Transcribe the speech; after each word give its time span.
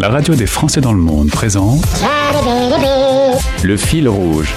la 0.00 0.08
radio 0.08 0.34
des 0.34 0.46
Français 0.46 0.80
dans 0.80 0.94
le 0.94 0.98
monde 0.98 1.30
présente 1.30 1.84
Le 3.62 3.76
fil 3.76 4.08
rouge. 4.08 4.54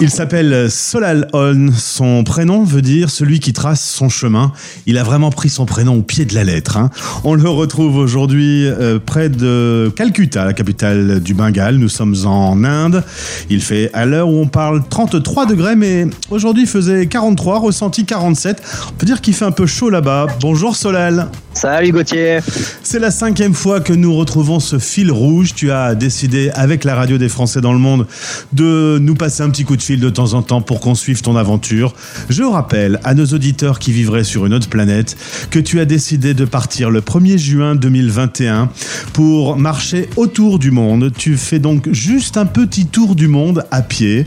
Il 0.00 0.10
s'appelle 0.10 0.70
Solal 0.70 1.26
On. 1.32 1.70
Son 1.76 2.22
prénom 2.22 2.62
veut 2.62 2.82
dire 2.82 3.10
celui 3.10 3.40
qui 3.40 3.52
trace 3.52 3.82
son 3.82 4.08
chemin. 4.08 4.52
Il 4.86 4.96
a 4.96 5.02
vraiment 5.02 5.30
pris 5.30 5.48
son 5.48 5.66
prénom 5.66 5.96
au 5.96 6.02
pied 6.02 6.24
de 6.24 6.36
la 6.36 6.44
lettre. 6.44 6.76
hein. 6.76 6.90
On 7.24 7.34
le 7.34 7.48
retrouve 7.48 7.96
aujourd'hui 7.96 8.64
euh, 8.66 9.00
près 9.04 9.28
de 9.28 9.92
Calcutta, 9.96 10.44
la 10.44 10.52
capitale 10.52 11.18
du 11.20 11.34
Bengale. 11.34 11.78
Nous 11.78 11.88
sommes 11.88 12.14
en 12.26 12.62
Inde. 12.62 13.02
Il 13.50 13.60
fait 13.60 13.90
à 13.92 14.06
l'heure 14.06 14.28
où 14.28 14.40
on 14.40 14.46
parle 14.46 14.84
33 14.88 15.46
degrés, 15.46 15.74
mais 15.74 16.06
aujourd'hui 16.30 16.62
il 16.62 16.68
faisait 16.68 17.06
43, 17.08 17.58
ressenti 17.58 18.04
47. 18.04 18.62
On 18.90 18.92
peut 18.92 19.06
dire 19.06 19.20
qu'il 19.20 19.34
fait 19.34 19.46
un 19.46 19.50
peu 19.50 19.66
chaud 19.66 19.90
là-bas. 19.90 20.28
Bonjour 20.40 20.76
Solal. 20.76 21.26
Salut 21.54 21.90
Gauthier. 21.90 22.38
C'est 22.84 23.00
la 23.00 23.10
cinquième 23.10 23.52
fois 23.54 23.80
que 23.80 23.92
nous 23.92 24.14
retrouvons 24.14 24.60
ce 24.60 24.78
fil 24.78 25.10
rouge. 25.10 25.54
Tu 25.56 25.72
as 25.72 25.96
décidé, 25.96 26.50
avec 26.54 26.84
la 26.84 26.94
radio 26.94 27.18
des 27.18 27.28
Français 27.28 27.60
dans 27.60 27.72
le 27.72 27.80
monde, 27.80 28.06
de 28.52 28.98
nous 29.02 29.16
passer 29.16 29.42
un 29.42 29.50
petit 29.50 29.64
coup 29.64 29.76
de 29.76 29.82
de 29.96 30.10
temps 30.10 30.34
en 30.34 30.42
temps 30.42 30.60
pour 30.60 30.80
qu'on 30.80 30.94
suive 30.94 31.22
ton 31.22 31.36
aventure. 31.36 31.94
Je 32.28 32.42
rappelle 32.42 33.00
à 33.04 33.14
nos 33.14 33.26
auditeurs 33.26 33.78
qui 33.78 33.92
vivraient 33.92 34.24
sur 34.24 34.46
une 34.46 34.54
autre 34.54 34.68
planète 34.68 35.16
que 35.50 35.58
tu 35.58 35.80
as 35.80 35.84
décidé 35.84 36.34
de 36.34 36.44
partir 36.44 36.90
le 36.90 37.00
1er 37.00 37.38
juin 37.38 37.74
2021 37.74 38.68
pour 39.12 39.56
marcher 39.56 40.08
autour 40.16 40.58
du 40.58 40.70
monde. 40.70 41.12
Tu 41.16 41.36
fais 41.36 41.58
donc 41.58 41.88
juste 41.92 42.36
un 42.36 42.46
petit 42.46 42.86
tour 42.86 43.14
du 43.14 43.28
monde 43.28 43.64
à 43.70 43.82
pied. 43.82 44.26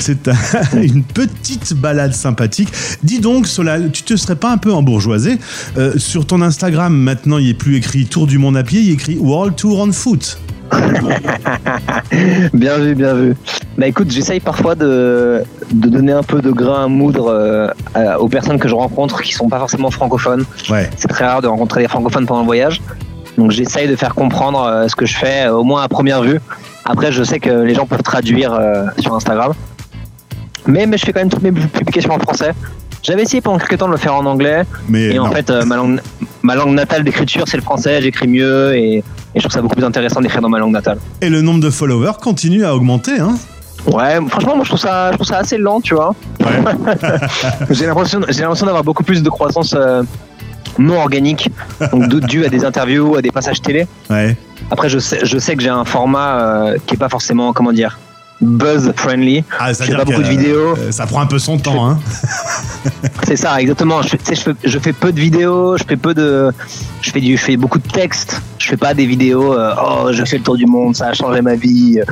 C'est 0.00 0.28
un- 0.28 0.36
une 0.82 1.02
petite 1.04 1.74
balade 1.74 2.14
sympathique. 2.14 2.68
Dis 3.02 3.20
donc, 3.20 3.46
Solal, 3.46 3.90
tu 3.92 4.02
te 4.02 4.16
serais 4.16 4.36
pas 4.36 4.52
un 4.52 4.58
peu 4.58 4.72
embourgeoisé? 4.72 5.38
Euh, 5.76 5.98
Sur 5.98 6.26
ton 6.26 6.42
Instagram, 6.42 6.94
maintenant, 6.96 7.38
il 7.38 7.46
n'est 7.48 7.54
plus 7.54 7.76
écrit 7.76 8.06
Tour 8.06 8.26
du 8.26 8.38
monde 8.38 8.56
à 8.56 8.62
pied, 8.62 8.80
il 8.80 8.90
est 8.90 8.94
écrit 8.94 9.16
World 9.18 9.56
Tour 9.56 9.78
on 9.80 9.92
Foot. 9.92 10.38
Bien 12.52 12.78
vu, 12.78 12.94
bien 12.94 13.14
vu. 13.14 13.34
Bah 13.78 13.86
écoute, 13.86 14.10
j'essaye 14.10 14.40
parfois 14.40 14.74
de, 14.74 15.42
de 15.72 15.88
donner 15.88 16.12
un 16.12 16.22
peu 16.22 16.40
de 16.42 16.50
grain 16.50 16.84
à 16.84 16.88
moudre 16.88 17.28
euh, 17.28 17.68
à- 17.94 18.20
aux 18.20 18.28
personnes 18.28 18.58
que 18.58 18.68
je 18.68 18.74
rencontre 18.74 19.22
qui 19.22 19.32
sont 19.32 19.48
pas 19.48 19.58
forcément 19.58 19.90
francophones. 19.90 20.44
Ouais. 20.70 20.88
C'est 20.96 21.08
très 21.08 21.24
rare 21.26 21.42
de 21.42 21.48
rencontrer 21.48 21.82
des 21.82 21.88
francophones 21.88 22.26
pendant 22.26 22.40
le 22.40 22.46
voyage. 22.46 22.80
Donc 23.38 23.50
j'essaye 23.50 23.88
de 23.88 23.96
faire 23.96 24.14
comprendre 24.14 24.62
euh, 24.62 24.88
ce 24.88 24.96
que 24.96 25.06
je 25.06 25.16
fais, 25.16 25.46
euh, 25.46 25.54
au 25.54 25.64
moins 25.64 25.82
à 25.82 25.88
première 25.88 26.22
vue. 26.22 26.40
Après, 26.84 27.12
je 27.12 27.22
sais 27.22 27.40
que 27.40 27.50
les 27.50 27.74
gens 27.74 27.86
peuvent 27.86 28.02
traduire 28.02 28.58
sur 28.98 29.14
Instagram. 29.14 29.52
Mais, 30.66 30.86
mais 30.86 30.96
je 30.98 31.04
fais 31.04 31.12
quand 31.12 31.20
même 31.20 31.28
toutes 31.30 31.42
mes 31.42 31.52
publications 31.52 32.12
en 32.14 32.18
français. 32.18 32.52
J'avais 33.02 33.22
essayé 33.22 33.40
pendant 33.40 33.58
quelques 33.58 33.78
temps 33.78 33.86
de 33.88 33.92
le 33.92 33.98
faire 33.98 34.14
en 34.14 34.24
anglais. 34.26 34.62
Mais 34.88 35.14
Et 35.14 35.18
en 35.18 35.30
fait, 35.30 35.50
euh, 35.50 35.64
ma, 35.64 35.76
langue, 35.76 36.00
ma 36.42 36.54
langue 36.54 36.74
natale 36.74 37.02
d'écriture, 37.04 37.44
c'est 37.48 37.56
le 37.56 37.62
français. 37.62 38.00
J'écris 38.00 38.28
mieux 38.28 38.74
et, 38.76 38.96
et 38.98 39.02
je 39.34 39.40
trouve 39.40 39.52
ça 39.52 39.60
beaucoup 39.60 39.74
plus 39.74 39.84
intéressant 39.84 40.20
d'écrire 40.20 40.40
dans 40.40 40.48
ma 40.48 40.58
langue 40.60 40.72
natale. 40.72 40.98
Et 41.20 41.28
le 41.28 41.42
nombre 41.42 41.60
de 41.60 41.70
followers 41.70 42.12
continue 42.20 42.64
à 42.64 42.74
augmenter. 42.74 43.18
Hein 43.18 43.34
Ouais, 43.86 44.18
franchement, 44.28 44.54
moi 44.54 44.62
je 44.64 44.68
trouve 44.70 44.78
ça, 44.80 45.10
je 45.10 45.16
trouve 45.16 45.26
ça 45.26 45.38
assez 45.38 45.58
lent, 45.58 45.80
tu 45.80 45.94
vois. 45.94 46.14
j'ai 47.70 47.86
l'impression, 47.86 48.20
j'ai 48.28 48.42
l'impression 48.42 48.66
d'avoir 48.66 48.84
beaucoup 48.84 49.02
plus 49.02 49.22
de 49.24 49.28
croissance 49.28 49.74
euh, 49.76 50.04
non 50.78 51.00
organique, 51.00 51.50
donc 51.90 52.08
dû- 52.08 52.20
dû 52.20 52.44
à 52.44 52.48
des 52.48 52.64
interviews, 52.64 53.16
à 53.16 53.22
des 53.22 53.32
passages 53.32 53.60
télé. 53.60 53.86
ouais. 54.10 54.36
Après, 54.70 54.88
je 54.88 55.00
sais, 55.00 55.18
je 55.24 55.36
sais 55.38 55.56
que 55.56 55.62
j'ai 55.62 55.68
un 55.68 55.84
format 55.84 56.38
euh, 56.40 56.76
qui 56.86 56.94
est 56.94 56.98
pas 56.98 57.08
forcément, 57.08 57.52
comment 57.52 57.72
dire, 57.72 57.98
buzz 58.42 58.92
friendly. 58.96 59.44
Ah, 59.58 59.72
Je 59.72 59.82
fais 59.84 59.94
pas 59.96 60.04
beaucoup 60.04 60.22
de 60.22 60.28
vidéos. 60.28 60.74
euh, 60.76 60.90
ça 60.92 61.06
prend 61.06 61.20
un 61.20 61.26
peu 61.26 61.38
son 61.38 61.58
temps. 61.58 61.86
Hein 61.88 61.98
C'est 63.26 63.36
ça, 63.36 63.60
exactement. 63.60 64.02
Je 64.02 64.08
fais, 64.08 64.18
je, 64.34 64.40
fais, 64.40 64.52
je 64.64 64.78
fais 64.78 64.92
peu 64.92 65.12
de 65.12 65.20
vidéos, 65.20 65.76
je 65.78 65.84
fais 65.84 65.96
peu 65.96 66.12
de, 66.14 66.50
je 67.00 67.10
fais 67.10 67.20
du, 67.20 67.36
je 67.36 67.42
fais 67.42 67.56
beaucoup 67.56 67.78
de 67.78 67.88
textes. 67.88 68.40
Je 68.58 68.68
fais 68.68 68.76
pas 68.76 68.94
des 68.94 69.06
vidéos. 69.06 69.54
euh, 69.58 69.74
oh, 69.82 70.08
je 70.12 70.24
fais 70.24 70.38
le 70.38 70.42
tour 70.44 70.56
du 70.56 70.66
monde, 70.66 70.94
ça 70.94 71.06
a 71.08 71.14
changé 71.14 71.40
ma 71.42 71.54
vie, 71.56 71.98
euh, 72.00 72.04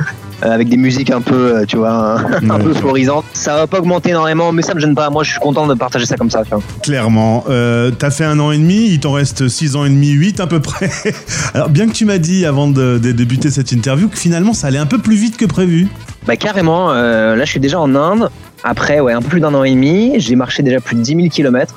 avec 0.53 0.67
des 0.69 0.75
musiques 0.77 1.09
un 1.11 1.21
peu, 1.21 1.63
tu 1.67 1.77
vois, 1.77 2.19
un 2.43 2.49
Ouais. 2.49 2.63
peu 2.63 2.73
florisantes. 2.73 3.25
Ça 3.33 3.55
va 3.55 3.67
pas 3.67 3.79
augmenter 3.79 4.09
énormément, 4.09 4.51
mais 4.51 4.61
ça 4.61 4.73
me 4.73 4.79
gêne 4.79 4.95
pas. 4.95 5.09
Moi, 5.09 5.23
je 5.23 5.31
suis 5.31 5.39
content 5.39 5.67
de 5.67 5.73
partager 5.75 6.05
ça 6.05 6.17
comme 6.17 6.29
ça. 6.31 6.43
Tu 6.43 6.49
vois. 6.49 6.61
Clairement. 6.83 7.43
Euh, 7.49 7.91
T'as 7.91 8.09
fait 8.11 8.25
un 8.25 8.39
an 8.39 8.51
et 8.51 8.57
demi, 8.57 8.87
il 8.89 8.99
t'en 8.99 9.11
reste 9.13 9.47
six 9.47 9.75
ans 9.75 9.85
et 9.85 9.89
demi, 9.89 10.09
huit 10.09 10.39
à 10.39 10.47
peu 10.47 10.59
près. 10.59 10.89
Alors, 11.53 11.69
bien 11.69 11.87
que 11.87 11.93
tu 11.93 12.05
m'as 12.05 12.17
dit 12.17 12.45
avant 12.45 12.67
de, 12.67 12.97
de 12.97 13.11
débuter 13.11 13.49
cette 13.51 13.71
interview 13.71 14.07
que 14.09 14.17
finalement 14.17 14.53
ça 14.53 14.67
allait 14.67 14.77
un 14.79 14.85
peu 14.85 14.97
plus 14.97 15.15
vite 15.15 15.37
que 15.37 15.45
prévu. 15.45 15.87
Bah 16.25 16.35
carrément. 16.35 16.91
euh, 16.91 17.35
là, 17.35 17.45
je 17.45 17.49
suis 17.51 17.59
déjà 17.59 17.79
en 17.79 17.95
Inde. 17.95 18.29
Après, 18.63 18.99
ouais, 18.99 19.13
un 19.13 19.21
peu 19.21 19.29
plus 19.29 19.39
d'un 19.39 19.53
an 19.53 19.63
et 19.63 19.71
demi. 19.71 20.13
J'ai 20.17 20.35
marché 20.35 20.61
déjà 20.63 20.79
plus 20.79 20.95
de 20.95 21.01
10 21.01 21.15
000 21.15 21.27
kilomètres. 21.29 21.75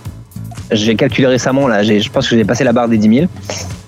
J'ai 0.71 0.94
calculé 0.97 1.27
récemment 1.27 1.66
là. 1.69 1.82
Je 1.82 2.09
pense 2.10 2.28
que 2.28 2.37
j'ai 2.37 2.44
passé 2.44 2.65
la 2.65 2.72
barre 2.72 2.88
des 2.88 2.99
10 2.99 3.16
000. 3.21 3.27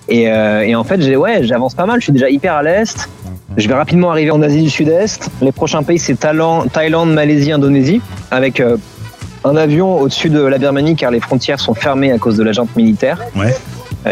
Et, 0.09 0.31
euh, 0.31 0.61
et 0.63 0.75
en 0.75 0.85
fait, 0.85 1.01
j'ai, 1.03 1.17
ouais, 1.17 1.43
j'avance 1.45 1.75
pas 1.75 1.85
mal. 1.87 2.01
Je 2.01 2.05
suis 2.05 2.13
déjà 2.13 2.31
hyper 2.31 2.55
à 2.55 2.63
l'est. 2.63 3.09
Je 3.57 3.69
vais 3.69 3.75
rapidement 3.75 4.11
arriver 4.11 4.31
en 4.31 4.43
Asie 4.43 4.63
du 4.63 4.71
Sud-Est. 4.71 5.31
Les 5.41 5.53
prochains 5.53 5.83
pays, 5.83 5.99
c'est 5.99 6.15
Thaïlande, 6.19 7.13
Malaisie, 7.13 7.53
Indonésie, 7.53 8.01
avec 8.31 8.61
euh, 8.61 8.77
un 9.45 9.57
avion 9.57 9.99
au-dessus 10.01 10.29
de 10.29 10.41
la 10.43 10.59
Birmanie, 10.59 10.95
car 10.95 11.11
les 11.11 11.21
frontières 11.21 11.59
sont 11.61 11.73
fermées 11.75 12.13
à 12.13 12.19
cause 12.19 12.37
de 12.37 12.43
la 12.43 12.53
junte 12.53 12.75
militaire. 12.77 13.19
Ouais. 13.35 13.55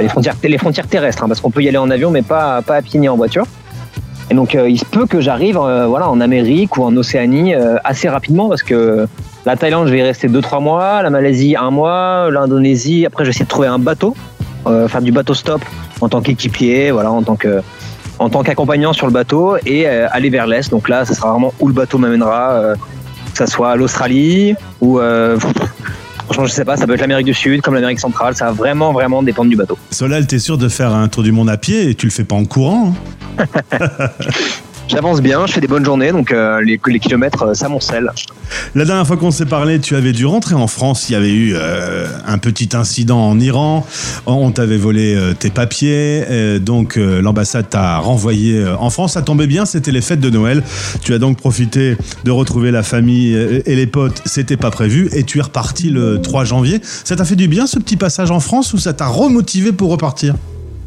Les 0.01 0.09
frontières, 0.09 0.35
les 0.43 0.59
frontières 0.59 0.89
terrestres, 0.89 1.23
hein, 1.23 1.29
parce 1.29 1.41
qu'on 1.41 1.51
peut 1.51 1.63
y 1.63 1.69
aller 1.69 1.77
en 1.79 1.91
avion, 1.91 2.11
mais 2.11 2.23
pas, 2.23 2.63
pas 2.63 2.77
à 2.77 2.83
pied 2.83 2.99
ni 2.99 3.09
en 3.09 3.17
voiture. 3.17 3.45
Et 4.31 4.35
donc, 4.35 4.55
euh, 4.55 4.69
il 4.69 4.79
se 4.79 4.85
peut 4.85 5.07
que 5.07 5.21
j'arrive 5.21 5.59
euh, 5.59 5.87
voilà, 5.87 6.09
en 6.09 6.21
Amérique 6.21 6.77
ou 6.77 6.85
en 6.85 6.97
Océanie 6.97 7.55
euh, 7.55 7.77
assez 7.85 8.09
rapidement, 8.09 8.49
parce 8.49 8.63
que 8.63 9.07
la 9.45 9.57
Thaïlande, 9.57 9.87
je 9.89 9.93
vais 9.93 9.99
y 9.99 10.03
rester 10.03 10.29
2-3 10.29 10.63
mois, 10.63 11.03
la 11.03 11.11
Malaisie, 11.11 11.57
un 11.57 11.71
mois, 11.71 12.31
l'Indonésie, 12.31 13.05
après, 13.05 13.25
j'essaie 13.25 13.45
de 13.45 13.49
trouver 13.49 13.69
un 13.69 13.79
bateau, 13.79 14.17
faire 14.89 15.03
du 15.03 15.13
bateau 15.13 15.35
stop 15.35 15.61
en 16.01 16.09
tant 16.09 16.23
qu'équipier, 16.23 16.91
voilà, 16.91 17.13
en 17.13 17.23
tant 17.23 17.37
que 17.37 17.61
en 18.19 18.29
tant 18.29 18.43
qu'accompagnant 18.43 18.93
sur 18.93 19.07
le 19.07 19.13
bateau 19.13 19.57
et 19.67 19.87
aller 19.87 20.31
vers 20.31 20.47
l'est. 20.47 20.71
Donc 20.71 20.89
là, 20.89 21.05
ça 21.05 21.15
sera 21.15 21.33
vraiment 21.33 21.53
où 21.61 21.69
le 21.69 21.75
bateau 21.75 21.99
m'amènera, 21.99 22.53
euh, 22.53 22.75
que 23.35 23.39
ça 23.39 23.47
soit 23.47 23.77
l'Australie 23.77 24.55
ou 24.81 25.01
euh, 25.01 25.37
franchement, 26.25 26.47
je 26.47 26.53
sais 26.53 26.65
pas, 26.65 26.77
ça 26.77 26.87
peut 26.87 26.95
être 26.95 27.01
l'Amérique 27.01 27.27
du 27.27 27.35
Sud 27.35 27.61
comme 27.63 27.75
l'Amérique 27.75 28.01
centrale. 28.01 28.37
Ça 28.37 28.47
va 28.47 28.53
vraiment, 28.53 28.93
vraiment 28.93 29.23
dépendre 29.23 29.51
du 29.51 29.57
bateau. 29.57 29.79
Solal, 29.91 30.27
t'es 30.27 30.39
sûr 30.39 30.59
de 30.59 30.69
faire 30.69 30.93
un 30.93 31.09
tour 31.09 31.23
du 31.23 31.33
monde 31.33 31.51
à 31.51 31.57
pied 31.57 31.91
et 31.91 31.95
tu 31.95 32.07
le 32.07 32.13
fais 32.13 32.25
pas 32.25 32.37
en 32.37 32.45
courant 32.45 32.95
hein? 33.39 33.47
J'avance 34.87 35.23
bien, 35.23 35.47
je 35.47 35.53
fais 35.53 35.61
des 35.61 35.67
bonnes 35.67 35.85
journées, 35.85 36.13
donc 36.13 36.31
euh, 36.31 36.61
les, 36.61 36.79
kilomètres, 36.99 37.43
euh, 37.43 37.55
ça 37.55 37.69
m'oncelle. 37.69 38.11
La 38.75 38.85
dernière 38.85 39.07
fois 39.07 39.17
qu'on 39.17 39.31
s'est 39.31 39.47
parlé, 39.47 39.81
tu 39.81 39.97
avais 39.97 40.13
dû 40.13 40.27
rentrer 40.27 40.55
en 40.55 40.67
France. 40.67 41.09
Il 41.09 41.13
y 41.13 41.17
avait 41.17 41.33
eu 41.33 41.55
euh, 41.57 42.07
un 42.27 42.39
petit 42.39 42.69
incident 42.75 43.19
en 43.19 43.41
Iran. 43.41 43.85
On 44.27 44.51
t'avait 44.51 44.77
volé 44.77 45.15
euh, 45.15 45.33
tes 45.33 45.51
papiers. 45.51 46.25
euh, 46.31 46.59
donc 46.59 46.97
euh, 46.99 47.23
l'ambassade 47.23 47.71
t'a 47.71 47.99
renvoyé 47.99 48.59
euh, 48.59 48.77
en 48.77 48.91
France. 48.91 49.15
Ça 49.15 49.23
tombait 49.23 49.47
bien, 49.47 49.65
c'était 49.65 49.91
les 49.91 50.03
fêtes 50.03 50.21
de 50.21 50.31
Noël. 50.31 50.63
Tu 51.03 51.15
as 51.15 51.19
donc 51.19 51.39
profité 51.39 51.97
de 52.25 52.31
retrouver 52.31 52.71
la 52.71 52.83
famille 52.83 53.35
euh, 53.35 53.63
et 53.67 53.75
les 53.77 53.87
potes. 53.87 54.21
C'était 54.27 54.59
pas 54.59 54.71
prévu. 54.71 55.09
Et 55.13 55.25
tu 55.25 55.39
es 55.39 55.43
reparti 55.43 55.89
le 55.89 56.21
3 56.21 56.45
janvier. 56.45 56.81
Ça 56.83 57.17
t'a 57.17 57.25
fait 57.25 57.37
du 57.37 57.49
bien 57.49 57.67
ce 57.67 57.79
petit 57.79 57.97
passage 57.97 58.31
en 58.31 58.41
France 58.41 58.75
ou 58.75 58.79
ça 58.79 58.93
t'a 58.93 59.07
remotivé 59.07 59.73
pour 59.73 59.91
repartir? 59.91 60.35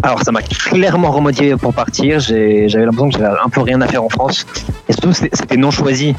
Alors 0.04 0.22
ça 0.24 0.32
m'a 0.32 0.42
clairement 0.42 1.12
remotivé 1.12 1.56
pour 1.56 1.74
partir. 1.74 2.20
J'avais 2.20 2.68
l'impression 2.68 3.10
que 3.10 3.18
j'avais 3.18 3.38
un 3.44 3.50
peu 3.50 3.62
rien 3.62 3.82
à 3.82 3.88
faire 3.88 4.04
en 4.04 4.10
France. 4.10 4.46
Et 4.88 4.94
surtout, 4.94 5.14
c'était 5.14 5.58
non 5.58 5.72
choisi. 5.72 6.16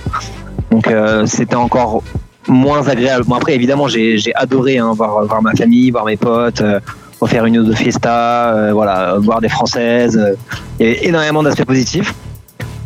Donc 0.70 0.88
euh, 0.88 1.26
c'était 1.26 1.54
encore 1.54 2.02
moins 2.48 2.86
agréable. 2.88 3.24
Bon 3.24 3.36
après, 3.36 3.54
évidemment, 3.54 3.88
j'ai 3.88 4.34
adoré 4.34 4.78
hein, 4.78 4.92
voir, 4.94 5.42
ma 5.42 5.52
famille, 5.54 5.90
voir 5.90 6.04
mes 6.04 6.16
potes, 6.16 6.60
euh, 6.60 6.80
refaire 7.20 7.44
une 7.44 7.64
deux 7.64 7.74
fiesta, 7.74 8.54
euh, 8.54 8.72
voilà, 8.72 9.16
voir 9.18 9.40
des 9.40 9.48
Françaises. 9.48 10.36
Il 10.78 10.86
y 10.86 10.90
avait 10.90 11.06
énormément 11.06 11.42
d'aspects 11.42 11.64
positifs. 11.64 12.14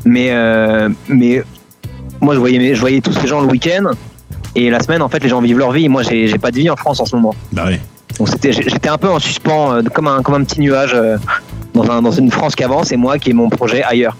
Mais, 0.04 0.30
moi, 2.20 2.34
je 2.34 2.38
voyais, 2.38 2.74
je 2.74 2.80
voyais 2.80 3.00
tous 3.00 3.12
ces 3.12 3.26
gens 3.26 3.40
le 3.40 3.48
week-end. 3.48 3.90
Et 4.54 4.68
la 4.68 4.80
semaine, 4.80 5.00
en 5.00 5.08
fait, 5.08 5.22
les 5.22 5.28
gens 5.28 5.40
vivent 5.40 5.58
leur 5.58 5.72
vie. 5.72 5.88
Moi, 5.88 6.02
j'ai 6.02 6.38
pas 6.38 6.50
de 6.50 6.56
vie 6.56 6.70
en 6.70 6.76
France 6.76 7.00
en 7.00 7.06
ce 7.06 7.16
moment. 7.16 7.34
Bah 7.52 7.64
oui. 7.66 7.78
Donc 8.18 8.28
j'étais 8.42 8.88
un 8.88 8.98
peu 8.98 9.08
en 9.08 9.18
suspens, 9.18 9.72
euh, 9.74 9.82
comme 9.94 10.06
un, 10.08 10.22
comme 10.22 10.34
un 10.34 10.44
petit 10.44 10.60
nuage 10.60 10.92
euh, 10.94 11.16
dans, 11.74 11.90
un- 11.90 12.02
dans 12.02 12.10
une 12.10 12.30
France 12.30 12.54
qui 12.54 12.62
avance 12.64 12.92
et 12.92 12.96
moi 12.96 13.18
qui 13.18 13.30
ai 13.30 13.32
mon 13.32 13.48
projet 13.48 13.82
ailleurs. 13.82 14.16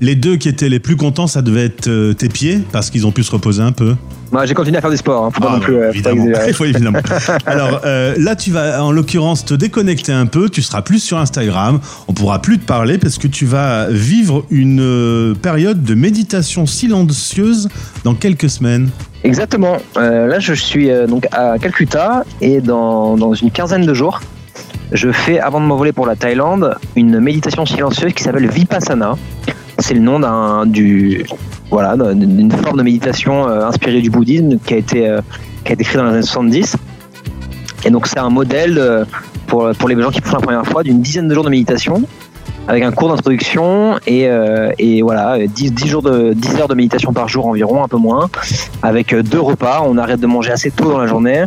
Les 0.00 0.14
deux 0.14 0.36
qui 0.36 0.48
étaient 0.48 0.68
les 0.68 0.78
plus 0.80 0.96
contents, 0.96 1.26
ça 1.26 1.40
devait 1.42 1.64
être 1.64 1.88
euh, 1.88 2.12
tes 2.12 2.28
pieds 2.28 2.60
parce 2.72 2.90
qu'ils 2.90 3.06
ont 3.06 3.12
pu 3.12 3.22
se 3.22 3.30
reposer 3.32 3.62
un 3.62 3.72
peu. 3.72 3.94
Moi, 4.30 4.44
j'ai 4.44 4.54
continué 4.54 4.76
à 4.76 4.80
faire 4.80 4.90
du 4.90 4.96
sport, 4.96 5.24
hein, 5.24 5.30
faut 5.32 5.40
pas 5.40 5.48
Ah, 5.52 5.54
non 5.56 5.60
plus. 5.60 5.76
euh, 5.76 5.92
faut 5.92 6.02
pas 6.02 6.10
évidemment. 6.12 6.24
exagérer. 6.26 6.48
Il 6.50 6.54
faut 6.54 6.64
évidemment. 6.64 6.98
Alors 7.46 7.80
euh, 7.86 8.14
là, 8.18 8.36
tu 8.36 8.50
vas 8.50 8.84
en 8.84 8.92
l'occurrence 8.92 9.44
te 9.44 9.54
déconnecter 9.54 10.12
un 10.12 10.26
peu. 10.26 10.50
Tu 10.50 10.60
seras 10.62 10.82
plus 10.82 10.98
sur 10.98 11.16
Instagram. 11.16 11.80
On 12.08 12.12
pourra 12.12 12.42
plus 12.42 12.58
te 12.58 12.64
parler 12.66 12.98
parce 12.98 13.16
que 13.18 13.26
tu 13.28 13.46
vas 13.46 13.86
vivre 13.88 14.44
une 14.50 14.80
euh, 14.80 15.34
période 15.34 15.82
de 15.82 15.94
méditation 15.94 16.66
silencieuse 16.66 17.68
dans 18.04 18.14
quelques 18.14 18.50
semaines. 18.50 18.90
Exactement. 19.24 19.78
Là, 19.96 20.38
je 20.40 20.52
suis 20.52 20.88
donc 21.08 21.26
à 21.32 21.56
Calcutta 21.58 22.24
et 22.40 22.60
dans, 22.60 23.16
dans 23.16 23.32
une 23.34 23.50
quinzaine 23.50 23.84
de 23.86 23.94
jours, 23.94 24.20
je 24.92 25.10
fais, 25.10 25.40
avant 25.40 25.60
de 25.60 25.66
m'envoler 25.66 25.92
pour 25.92 26.06
la 26.06 26.14
Thaïlande, 26.14 26.76
une 26.94 27.18
méditation 27.18 27.66
silencieuse 27.66 28.12
qui 28.12 28.22
s'appelle 28.22 28.48
Vipassana. 28.48 29.16
C'est 29.78 29.94
le 29.94 30.00
nom 30.00 30.18
d'un 30.20 30.64
du 30.66 31.24
voilà 31.70 31.96
d'un- 31.96 32.14
d'une 32.14 32.50
forme 32.50 32.78
de 32.78 32.82
méditation 32.82 33.48
euh, 33.48 33.66
inspirée 33.66 34.00
du 34.00 34.10
bouddhisme 34.10 34.58
qui 34.64 34.74
a 34.74 34.76
été 34.78 35.08
euh, 35.08 35.20
qui 35.64 35.72
a 35.72 35.74
été 35.74 35.84
créée 35.84 35.98
dans 35.98 36.04
les 36.04 36.12
années 36.14 36.22
70. 36.22 36.76
Et 37.84 37.90
donc 37.90 38.06
c'est 38.06 38.18
un 38.18 38.30
modèle 38.30 38.74
de, 38.74 39.06
pour, 39.46 39.70
pour 39.78 39.88
les 39.88 40.00
gens 40.00 40.10
qui 40.10 40.20
font 40.20 40.36
la 40.36 40.40
première 40.42 40.66
fois 40.66 40.82
d'une 40.82 41.02
dizaine 41.02 41.28
de 41.28 41.34
jours 41.34 41.44
de 41.44 41.50
méditation 41.50 42.02
avec 42.68 42.82
un 42.82 42.90
cours 42.90 43.10
d'introduction 43.10 43.98
et, 44.08 44.26
euh, 44.26 44.72
et 44.78 45.02
voilà 45.02 45.38
10, 45.46 45.72
10, 45.72 45.86
jours 45.86 46.02
de 46.02 46.32
10 46.32 46.56
heures 46.56 46.68
de 46.68 46.74
méditation 46.74 47.12
par 47.12 47.28
jour 47.28 47.46
environ 47.46 47.84
un 47.84 47.88
peu 47.88 47.96
moins 47.96 48.28
avec 48.82 49.14
deux 49.14 49.40
repas. 49.40 49.82
On 49.86 49.98
arrête 49.98 50.18
de 50.20 50.26
manger 50.26 50.50
assez 50.52 50.70
tôt 50.72 50.90
dans 50.90 50.98
la 50.98 51.06
journée. 51.06 51.44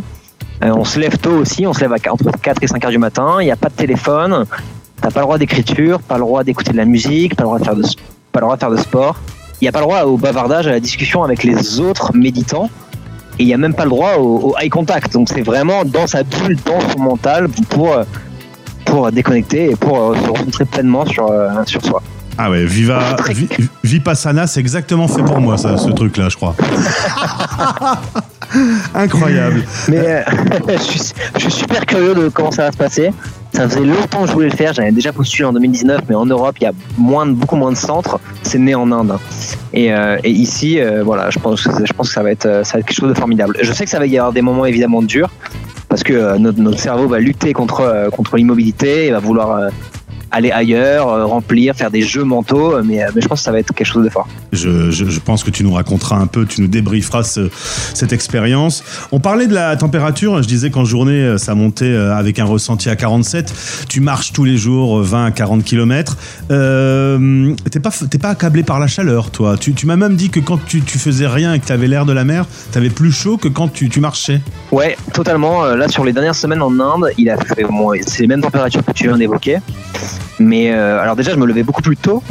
Euh, 0.62 0.72
on 0.74 0.84
se 0.84 0.98
lève 0.98 1.18
tôt 1.18 1.32
aussi 1.32 1.66
on 1.66 1.72
se 1.74 1.80
lève 1.80 1.92
à, 1.92 1.96
entre 2.12 2.30
4 2.40 2.62
et 2.62 2.66
5 2.68 2.84
heures 2.84 2.90
du 2.90 2.98
matin. 2.98 3.36
Il 3.40 3.44
n'y 3.44 3.50
a 3.50 3.56
pas 3.56 3.68
de 3.68 3.74
téléphone. 3.74 4.46
T'as 5.02 5.10
pas 5.10 5.20
le 5.20 5.24
droit 5.26 5.38
d'écriture 5.38 6.00
pas 6.00 6.14
le 6.16 6.20
droit 6.20 6.42
d'écouter 6.44 6.72
de 6.72 6.76
la 6.76 6.84
musique 6.84 7.34
pas 7.34 7.42
le 7.44 7.48
droit 7.48 7.58
de 7.58 7.64
faire 7.64 7.76
de, 7.76 7.82
pas 8.40 8.40
le 8.40 8.46
droit 8.46 8.56
de 8.56 8.60
faire 8.60 8.70
de 8.70 8.76
sport 8.76 9.16
il 9.60 9.64
n'y 9.64 9.68
a 9.68 9.72
pas 9.72 9.80
le 9.80 9.84
droit 9.84 10.02
au 10.02 10.16
bavardage 10.16 10.66
à 10.66 10.70
la 10.70 10.80
discussion 10.80 11.22
avec 11.22 11.44
les 11.44 11.80
autres 11.80 12.14
méditants 12.14 12.70
et 13.38 13.44
il 13.44 13.46
n'y 13.46 13.54
a 13.54 13.58
même 13.58 13.74
pas 13.74 13.84
le 13.84 13.90
droit 13.90 14.14
au, 14.14 14.50
au 14.50 14.58
eye 14.58 14.68
contact 14.68 15.12
donc 15.12 15.28
c'est 15.28 15.42
vraiment 15.42 15.84
dans 15.84 16.06
sa 16.06 16.22
bulle 16.22 16.56
dans 16.64 16.80
son 16.90 17.00
mental 17.00 17.48
pour 17.68 17.96
pour 18.90 19.10
déconnecter 19.12 19.70
et 19.70 19.76
pour 19.76 19.98
euh, 19.98 20.16
se 20.16 20.28
recentrer 20.28 20.64
pleinement 20.64 21.06
sur, 21.06 21.30
euh, 21.30 21.48
sur 21.66 21.84
soi. 21.84 22.02
Ah 22.38 22.50
ouais, 22.50 22.64
Viva, 22.64 23.16
Vipassana, 23.84 24.46
c'est 24.46 24.60
exactement 24.60 25.08
fait 25.08 25.22
pour 25.22 25.40
moi, 25.40 25.58
ça, 25.58 25.76
ce 25.76 25.90
truc-là, 25.90 26.30
je 26.30 26.36
crois. 26.36 26.56
Incroyable. 28.94 29.64
Mais 29.88 29.98
euh, 29.98 30.22
je, 30.68 30.82
suis, 30.82 31.12
je, 31.34 31.40
suis, 31.40 31.52
super 31.52 31.84
curieux 31.84 32.14
de 32.14 32.28
comment 32.28 32.50
ça 32.50 32.64
va 32.64 32.72
se 32.72 32.76
passer. 32.76 33.12
Ça 33.60 33.68
faisait 33.68 33.84
longtemps 33.84 34.22
que 34.22 34.28
je 34.28 34.32
voulais 34.32 34.48
le 34.48 34.56
faire. 34.56 34.72
J'avais 34.72 34.90
déjà 34.90 35.12
postulé 35.12 35.44
en 35.44 35.52
2019, 35.52 36.04
mais 36.08 36.14
en 36.14 36.24
Europe, 36.24 36.56
il 36.62 36.64
y 36.64 36.66
a 36.66 36.72
beaucoup 36.96 37.56
moins 37.56 37.70
de 37.70 37.76
centres. 37.76 38.18
C'est 38.42 38.56
né 38.56 38.74
en 38.74 38.90
Inde. 38.90 39.18
Et, 39.74 39.92
euh, 39.92 40.16
ici, 40.24 40.80
euh, 40.80 41.02
voilà, 41.04 41.28
je 41.28 41.38
pense, 41.38 41.64
que 41.64 42.06
ça 42.06 42.22
va, 42.22 42.30
être, 42.30 42.64
ça 42.64 42.72
va 42.72 42.78
être 42.78 42.86
quelque 42.86 42.94
chose 42.94 43.10
de 43.10 43.18
formidable. 43.18 43.58
Je 43.60 43.70
sais 43.74 43.84
que 43.84 43.90
ça 43.90 43.98
va 43.98 44.06
y 44.06 44.16
avoir 44.16 44.32
des 44.32 44.40
moments 44.40 44.64
évidemment 44.64 45.02
durs 45.02 45.28
parce 45.90 46.02
que 46.02 46.38
notre, 46.38 46.78
cerveau 46.78 47.06
va 47.06 47.18
lutter 47.18 47.52
contre, 47.52 48.08
contre 48.12 48.38
l'immobilité 48.38 49.08
et 49.08 49.10
va 49.10 49.18
vouloir 49.18 49.70
aller 50.30 50.50
ailleurs, 50.50 51.08
euh, 51.08 51.26
remplir, 51.26 51.74
faire 51.74 51.90
des 51.90 52.02
jeux 52.02 52.24
mentaux, 52.24 52.76
euh, 52.76 52.82
mais, 52.84 53.04
je 53.16 53.26
pense 53.26 53.40
que 53.40 53.44
ça 53.44 53.52
va 53.52 53.58
être 53.58 53.72
quelque 53.74 53.86
chose 53.86 54.04
de 54.04 54.10
fort. 54.10 54.28
Je, 54.52 55.20
pense 55.20 55.44
que 55.44 55.50
tu 55.50 55.64
nous 55.64 55.72
raconteras 55.72 56.16
un 56.16 56.26
peu, 56.26 56.46
tu 56.46 56.60
nous 56.60 56.68
débrieferas 56.68 57.24
ce, 57.24 57.50
cette 57.94 58.12
expérience. 58.12 58.82
On 59.12 59.20
parlait 59.20 59.46
de 59.46 59.54
la 59.54 59.76
température, 59.76 60.42
je 60.42 60.48
disais 60.48 60.70
qu'en 60.70 60.84
journée, 60.84 61.12
euh, 61.12 61.38
ça 61.38 61.54
montait 61.54 61.94
avec 61.94 62.38
un 62.38 62.44
ressenti 62.44 62.88
à 62.88 62.96
47. 62.96 63.52
Tu 63.88 64.00
marches 64.00 64.32
tous 64.32 64.44
les 64.44 64.56
jours 64.56 65.00
20 65.02 65.26
à 65.26 65.30
40 65.30 65.64
km. 65.64 66.16
Euh, 66.50 67.54
t'es 67.70 67.80
pas, 67.80 67.90
pas 68.20 68.28
accablé 68.30 68.62
par 68.62 68.80
la 68.80 68.86
chaleur, 68.86 69.30
toi. 69.30 69.56
Tu, 69.56 69.74
m'as 69.86 69.96
même 69.96 70.16
dit 70.16 70.30
que 70.30 70.40
quand 70.40 70.58
tu, 70.64 70.80
faisais 70.80 71.26
rien 71.26 71.54
et 71.54 71.60
que 71.60 71.66
tu 71.66 71.72
avais 71.72 71.88
l'air 71.88 72.06
de 72.06 72.12
la 72.12 72.24
mer, 72.24 72.46
tu 72.72 72.78
avais 72.78 72.90
plus 72.90 73.12
chaud 73.12 73.36
que 73.36 73.48
quand 73.48 73.68
tu, 73.68 73.88
marchais. 74.00 74.40
Ouais, 74.72 74.96
totalement. 75.12 75.64
Là, 75.64 75.88
sur 75.88 76.04
les 76.04 76.12
dernières 76.12 76.34
semaines 76.34 76.62
en 76.62 76.78
Inde, 76.80 77.10
il 77.18 77.28
a 77.28 77.36
fait, 77.36 77.64
bon, 77.64 77.92
c'est 78.06 78.22
les 78.22 78.28
mêmes 78.28 78.40
températures 78.40 78.84
que 78.84 78.92
tu 78.92 79.04
viens 79.04 79.18
d'évoquer. 79.18 79.58
Mais 80.40 80.72
euh, 80.72 81.00
alors 81.00 81.16
déjà, 81.16 81.32
je 81.32 81.36
me 81.36 81.46
levais 81.46 81.62
beaucoup 81.62 81.82
plus 81.82 81.96
tôt 81.96 82.22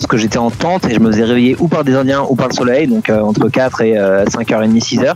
parce 0.00 0.08
que 0.08 0.16
j'étais 0.16 0.38
en 0.38 0.50
tente 0.50 0.86
et 0.86 0.94
je 0.94 1.00
me 1.00 1.12
faisais 1.12 1.24
réveiller 1.24 1.56
ou 1.58 1.68
par 1.68 1.84
des 1.84 1.94
Indiens 1.94 2.24
ou 2.26 2.34
par 2.34 2.48
le 2.48 2.54
soleil, 2.54 2.86
donc 2.86 3.10
euh, 3.10 3.20
entre 3.20 3.50
4 3.50 3.82
et 3.82 3.92
5h30, 3.94 4.82
6h. 4.82 5.14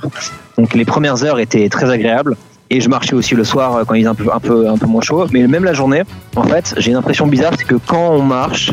Donc 0.58 0.74
les 0.74 0.84
premières 0.84 1.24
heures 1.24 1.40
étaient 1.40 1.70
très 1.70 1.90
agréables. 1.90 2.36
Et 2.70 2.80
je 2.80 2.88
marchais 2.88 3.14
aussi 3.14 3.34
le 3.34 3.44
soir 3.44 3.76
euh, 3.76 3.84
quand 3.86 3.94
il 3.94 4.04
faisait 4.04 4.30
un 4.30 4.40
peu, 4.40 4.86
moins 4.86 5.02
chaud. 5.02 5.26
Mais 5.32 5.46
même 5.46 5.64
la 5.64 5.72
journée, 5.72 6.02
en 6.36 6.42
fait, 6.42 6.74
j'ai 6.76 6.90
une 6.90 6.96
impression 6.96 7.26
bizarre, 7.26 7.52
c'est 7.56 7.66
que 7.66 7.76
quand 7.76 8.10
on 8.10 8.22
marche, 8.22 8.72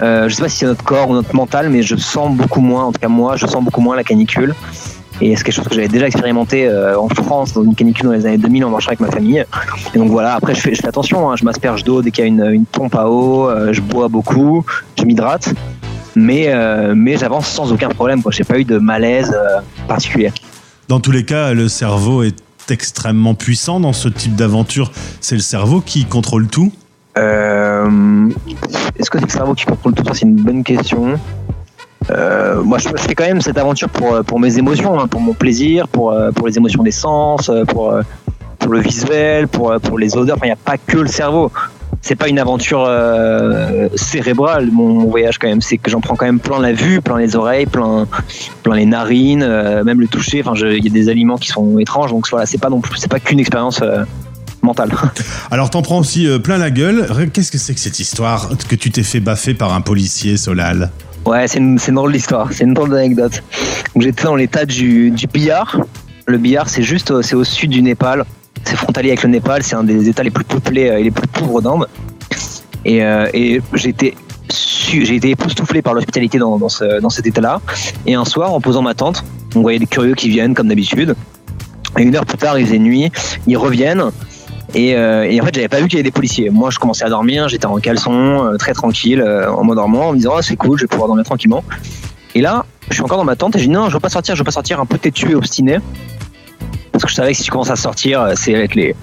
euh, 0.00 0.28
je 0.28 0.34
sais 0.34 0.42
pas 0.42 0.48
si 0.48 0.58
c'est 0.58 0.66
notre 0.66 0.84
corps 0.84 1.10
ou 1.10 1.14
notre 1.14 1.34
mental, 1.34 1.68
mais 1.68 1.82
je 1.82 1.96
sens 1.96 2.34
beaucoup 2.34 2.60
moins, 2.60 2.84
en 2.84 2.92
tout 2.92 3.00
cas 3.00 3.08
moi, 3.08 3.36
je 3.36 3.46
sens 3.46 3.62
beaucoup 3.62 3.80
moins 3.80 3.96
la 3.96 4.04
canicule. 4.04 4.54
Et 5.20 5.36
c'est 5.36 5.44
quelque 5.44 5.54
chose 5.54 5.68
que 5.68 5.74
j'avais 5.74 5.88
déjà 5.88 6.06
expérimenté 6.06 6.66
euh, 6.66 6.98
en 6.98 7.08
France 7.08 7.52
dans 7.52 7.62
une 7.62 7.74
canicule 7.74 8.06
dans 8.06 8.12
les 8.12 8.26
années 8.26 8.38
2000 8.38 8.64
en 8.64 8.70
marchant 8.70 8.88
avec 8.88 9.00
ma 9.00 9.10
famille. 9.10 9.44
Et 9.94 9.98
donc 9.98 10.10
voilà, 10.10 10.34
après 10.34 10.54
je 10.54 10.60
fais, 10.60 10.74
je 10.74 10.80
fais 10.80 10.88
attention, 10.88 11.30
hein, 11.30 11.36
je 11.36 11.44
m'asperge 11.44 11.84
d'eau 11.84 12.02
dès 12.02 12.10
qu'il 12.10 12.24
y 12.24 12.26
a 12.26 12.28
une, 12.28 12.44
une, 12.52 12.66
pompe 12.66 12.94
à 12.94 13.08
eau, 13.08 13.48
euh, 13.48 13.72
je 13.72 13.80
bois 13.80 14.08
beaucoup, 14.08 14.64
je 14.98 15.04
m'hydrate, 15.04 15.54
mais, 16.16 16.48
euh, 16.48 16.94
mais 16.96 17.16
j'avance 17.16 17.46
sans 17.46 17.72
aucun 17.72 17.88
problème. 17.88 18.22
Je 18.28 18.38
n'ai 18.38 18.44
pas 18.44 18.58
eu 18.58 18.64
de 18.64 18.78
malaise 18.78 19.36
particulier. 19.86 20.32
Dans 20.88 21.00
tous 21.00 21.12
les 21.12 21.24
cas, 21.24 21.54
le 21.54 21.68
cerveau 21.68 22.22
est 22.22 22.36
extrêmement 22.70 23.34
puissant 23.34 23.80
dans 23.80 23.92
ce 23.92 24.08
type 24.08 24.34
d'aventure. 24.34 24.90
C'est 25.20 25.34
le 25.34 25.40
cerveau 25.40 25.80
qui 25.80 26.04
contrôle 26.04 26.48
tout? 26.48 26.72
Euh, 27.16 28.28
Est-ce 28.98 29.10
que 29.10 29.18
c'est 29.18 29.26
le 29.26 29.30
cerveau 29.30 29.54
qui 29.54 29.64
contrôle 29.66 29.94
tout? 29.94 30.04
Ça, 30.04 30.14
c'est 30.14 30.26
une 30.26 30.36
bonne 30.36 30.64
question. 30.64 31.18
Euh, 32.54 32.62
moi, 32.62 32.78
je, 32.78 32.88
fais 32.98 33.14
quand 33.14 33.24
même 33.24 33.40
cette 33.40 33.58
aventure 33.58 33.88
pour, 33.88 34.22
pour 34.24 34.38
mes 34.38 34.58
émotions, 34.58 34.98
hein, 34.98 35.08
pour 35.08 35.20
mon 35.20 35.34
plaisir, 35.34 35.88
pour, 35.88 36.12
euh, 36.12 36.30
pour 36.30 36.46
les 36.46 36.56
émotions 36.56 36.82
des 36.82 36.90
sens, 36.90 37.48
euh, 37.48 37.64
pour, 37.64 37.92
le 38.70 38.80
visuel, 38.80 39.48
pour, 39.48 39.98
les 39.98 40.16
odeurs. 40.16 40.36
Enfin, 40.36 40.46
il 40.46 40.48
n'y 40.48 40.52
a 40.52 40.56
pas 40.56 40.78
que 40.78 40.98
le 40.98 41.08
cerveau. 41.08 41.50
C'est 42.00 42.16
pas 42.16 42.28
une 42.28 42.38
aventure 42.38 42.84
euh, 42.86 43.88
cérébrale, 43.94 44.70
mon, 44.70 45.04
voyage 45.06 45.38
quand 45.38 45.48
même. 45.48 45.60
C'est 45.60 45.78
que 45.78 45.90
j'en 45.90 46.00
prends 46.00 46.16
quand 46.16 46.26
même 46.26 46.40
plein 46.40 46.60
la 46.60 46.72
vue, 46.72 47.00
plein 47.00 47.18
les 47.18 47.36
oreilles, 47.36 47.66
plein, 47.66 48.06
les 48.74 48.86
narines, 48.86 49.42
euh, 49.42 49.84
même 49.84 50.00
le 50.00 50.06
toucher. 50.06 50.42
Enfin, 50.44 50.54
il 50.66 50.84
y 50.84 50.88
a 50.88 50.90
des 50.90 51.08
aliments 51.08 51.36
qui 51.36 51.48
sont 51.48 51.78
étranges, 51.78 52.10
donc 52.10 52.28
voilà, 52.28 52.46
c'est 52.46 52.58
pas 52.58 52.70
non 52.70 52.80
plus, 52.80 52.98
c'est 52.98 53.10
pas 53.10 53.20
qu'une 53.20 53.40
expérience 53.40 53.82
mentale. 54.62 54.90
Alors, 55.50 55.70
t'en 55.70 55.82
prends 55.82 55.98
aussi 55.98 56.26
plein 56.42 56.58
la 56.58 56.70
gueule. 56.70 57.06
Qu'est-ce 57.32 57.52
que 57.52 57.58
c'est 57.58 57.74
que 57.74 57.80
cette 57.80 57.98
histoire 57.98 58.50
que 58.68 58.76
tu 58.76 58.90
t'es 58.90 59.02
fait 59.02 59.20
baffer 59.20 59.54
par 59.54 59.74
un 59.74 59.80
policier, 59.80 60.36
Solal? 60.36 60.90
Ouais, 61.26 61.48
c'est 61.48 61.58
une, 61.58 61.78
une 61.86 61.94
drôle 61.94 62.12
d'histoire, 62.12 62.52
c'est 62.52 62.64
une 62.64 62.74
drôle 62.74 62.90
d'anecdote. 62.90 63.42
J'étais 63.96 64.24
dans 64.24 64.36
l'état 64.36 64.64
du, 64.64 65.10
du 65.10 65.26
billard. 65.26 65.80
Le 66.26 66.38
billard, 66.38 66.68
c'est 66.68 66.82
juste 66.82 67.22
c'est 67.22 67.34
au 67.34 67.44
sud 67.44 67.70
du 67.70 67.82
Népal. 67.82 68.24
C'est 68.64 68.76
frontalier 68.76 69.10
avec 69.10 69.22
le 69.22 69.30
Népal, 69.30 69.62
c'est 69.62 69.74
un 69.74 69.84
des 69.84 70.08
états 70.08 70.22
les 70.22 70.30
plus 70.30 70.44
peuplés 70.44 70.82
et 70.82 71.02
les 71.02 71.10
plus 71.10 71.26
pauvres 71.28 71.60
d'Inde. 71.60 71.86
Et, 72.84 73.02
euh, 73.02 73.28
et 73.32 73.60
j'étais 73.74 74.14
j'ai 74.50 75.16
été 75.16 75.30
époustouflé 75.30 75.82
par 75.82 75.94
l'hospitalité 75.94 76.38
dans, 76.38 76.58
dans 76.58 77.10
cet 77.10 77.26
état-là. 77.26 77.60
Et 78.06 78.14
un 78.14 78.24
soir, 78.24 78.52
en 78.52 78.60
posant 78.60 78.82
ma 78.82 78.94
tente, 78.94 79.24
on 79.54 79.62
voyait 79.62 79.78
des 79.78 79.86
curieux 79.86 80.14
qui 80.14 80.28
viennent 80.28 80.54
comme 80.54 80.68
d'habitude. 80.68 81.16
Et 81.98 82.02
une 82.02 82.14
heure 82.14 82.26
plus 82.26 82.38
tard, 82.38 82.58
il 82.58 82.66
faisait 82.66 82.78
nuit, 82.78 83.10
ils 83.46 83.56
reviennent. 83.56 84.10
Et, 84.74 84.96
euh, 84.96 85.24
et, 85.30 85.40
en 85.40 85.44
fait, 85.44 85.54
j'avais 85.54 85.68
pas 85.68 85.80
vu 85.80 85.88
qu'il 85.88 85.94
y 85.94 86.00
avait 86.00 86.02
des 86.02 86.10
policiers. 86.10 86.50
Moi, 86.50 86.70
je 86.70 86.78
commençais 86.78 87.04
à 87.04 87.08
dormir, 87.08 87.48
j'étais 87.48 87.66
en 87.66 87.76
caleçon, 87.78 88.44
euh, 88.44 88.56
très 88.56 88.72
tranquille, 88.72 89.20
euh, 89.20 89.50
en 89.50 89.64
m'endormant, 89.64 90.08
en 90.08 90.12
me 90.12 90.16
disant, 90.16 90.32
oh, 90.36 90.42
c'est 90.42 90.56
cool, 90.56 90.78
je 90.78 90.84
vais 90.84 90.88
pouvoir 90.88 91.06
dormir 91.08 91.24
tranquillement. 91.24 91.62
Et 92.34 92.40
là, 92.40 92.66
je 92.88 92.94
suis 92.94 93.02
encore 93.02 93.18
dans 93.18 93.24
ma 93.24 93.36
tente 93.36 93.54
et 93.54 93.60
je 93.60 93.64
dis, 93.64 93.70
non, 93.70 93.88
je 93.88 93.94
veux 93.94 94.00
pas 94.00 94.08
sortir, 94.08 94.34
je 94.34 94.40
veux 94.40 94.44
pas 94.44 94.50
sortir, 94.50 94.80
un 94.80 94.86
peu 94.86 94.98
têtu 94.98 95.30
et 95.30 95.34
obstiné. 95.36 95.78
Parce 96.90 97.04
que 97.04 97.10
je 97.10 97.14
savais 97.14 97.32
que 97.32 97.38
si 97.38 97.44
tu 97.44 97.50
commences 97.50 97.70
à 97.70 97.76
sortir, 97.76 98.32
c'est 98.34 98.54
avec 98.54 98.74
les. 98.74 98.94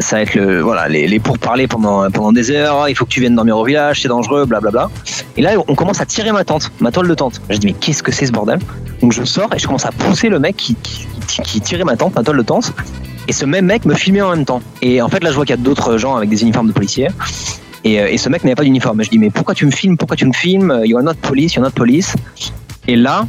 Ça 0.00 0.16
va 0.16 0.22
être 0.22 0.34
le, 0.34 0.60
voilà, 0.60 0.88
les, 0.88 1.06
les 1.06 1.18
pourparlers 1.18 1.66
pendant, 1.66 2.10
pendant 2.10 2.32
des 2.32 2.50
heures, 2.50 2.88
il 2.88 2.96
faut 2.96 3.04
que 3.04 3.10
tu 3.10 3.20
viennes 3.20 3.34
dormir 3.34 3.58
au 3.58 3.64
village, 3.64 4.02
c'est 4.02 4.08
dangereux, 4.08 4.46
blablabla. 4.46 4.88
Et 5.36 5.42
là, 5.42 5.50
on 5.68 5.74
commence 5.74 6.00
à 6.00 6.06
tirer 6.06 6.32
ma 6.32 6.44
tente, 6.44 6.72
ma 6.80 6.90
toile 6.90 7.06
de 7.06 7.14
tente. 7.14 7.40
Je 7.50 7.58
dis, 7.58 7.66
mais 7.66 7.72
qu'est-ce 7.74 8.02
que 8.02 8.10
c'est 8.10 8.26
ce 8.26 8.32
bordel? 8.32 8.58
Donc 9.00 9.12
je 9.12 9.24
sors 9.24 9.52
et 9.52 9.58
je 9.58 9.66
commence 9.66 9.84
à 9.84 9.92
pousser 9.92 10.28
le 10.28 10.38
mec 10.38 10.56
qui, 10.56 10.76
qui 11.26 11.60
tirait 11.60 11.84
ma 11.84 11.96
tente, 11.96 12.14
ma 12.14 12.22
toile 12.22 12.38
de 12.38 12.42
tente. 12.42 12.72
Et 13.28 13.32
ce 13.32 13.44
même 13.44 13.66
mec 13.66 13.84
me 13.84 13.94
filmait 13.94 14.20
en 14.20 14.30
même 14.30 14.44
temps. 14.44 14.62
Et 14.82 15.00
en 15.00 15.08
fait, 15.08 15.22
là, 15.22 15.30
je 15.30 15.36
vois 15.36 15.44
qu'il 15.44 15.56
y 15.56 15.58
a 15.58 15.62
d'autres 15.62 15.96
gens 15.98 16.16
avec 16.16 16.28
des 16.28 16.42
uniformes 16.42 16.68
de 16.68 16.72
policiers. 16.72 17.08
Et, 17.84 17.94
et 17.94 18.18
ce 18.18 18.28
mec 18.28 18.44
n'avait 18.44 18.54
pas 18.54 18.64
d'uniforme. 18.64 19.02
Je 19.02 19.10
dis, 19.10 19.18
mais 19.18 19.30
pourquoi 19.30 19.54
tu 19.54 19.66
me 19.66 19.70
filmes? 19.70 19.96
Pourquoi 19.96 20.16
tu 20.16 20.26
me 20.26 20.32
filmes? 20.32 20.80
Il 20.84 20.90
y 20.90 20.96
a 20.96 21.02
notre 21.02 21.20
police, 21.20 21.54
il 21.54 21.56
y 21.56 21.58
a 21.58 21.62
notre 21.62 21.74
police. 21.74 22.14
Et 22.86 22.96
là, 22.96 23.26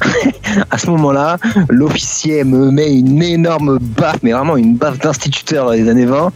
à 0.70 0.78
ce 0.78 0.88
moment-là, 0.90 1.38
l'officier 1.68 2.44
me 2.44 2.70
met 2.70 2.92
une 2.92 3.22
énorme 3.22 3.78
baffe, 3.78 4.18
mais 4.22 4.32
vraiment 4.32 4.56
une 4.56 4.76
baffe 4.76 4.98
d'instituteur 4.98 5.70
des 5.72 5.88
années 5.88 6.06
20. 6.06 6.32